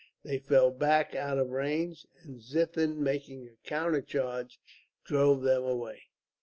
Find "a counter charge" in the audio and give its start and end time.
3.47-4.59